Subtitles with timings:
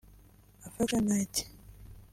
[0.65, 1.45] Affection night